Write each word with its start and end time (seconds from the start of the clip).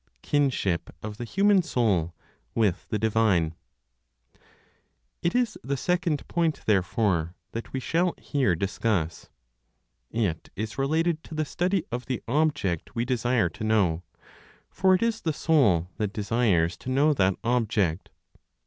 KINSHIP 0.23 0.89
OF 1.03 1.17
THE 1.17 1.25
HUMAN 1.25 1.61
SOUL 1.61 2.15
WITH 2.55 2.87
THE 2.89 2.97
DIVINE. 2.97 3.53
It 5.21 5.35
is 5.35 5.59
the 5.63 5.77
second 5.77 6.27
point, 6.27 6.61
therefore, 6.65 7.35
that 7.51 7.71
we 7.71 7.79
shall 7.79 8.15
here 8.17 8.55
discuss. 8.55 9.29
It 10.09 10.49
is 10.55 10.79
related 10.79 11.23
to 11.25 11.35
the 11.35 11.45
study 11.45 11.83
of 11.91 12.07
the 12.07 12.23
object 12.27 12.95
we 12.95 13.05
desire 13.05 13.49
to 13.49 13.63
know; 13.63 14.01
for 14.71 14.95
it 14.95 15.03
is 15.03 15.21
the 15.21 15.33
soul 15.33 15.87
that 15.97 16.13
desires 16.13 16.77
to 16.77 16.89
know 16.89 17.13
that 17.13 17.35
object. 17.43 18.09